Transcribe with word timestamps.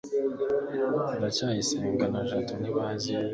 ndacyayisenga 1.17 2.05
na 2.13 2.21
jabo 2.27 2.51
ntibazi 2.59 3.05
ibibera 3.09 3.29